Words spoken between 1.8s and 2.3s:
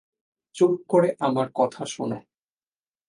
শোনো।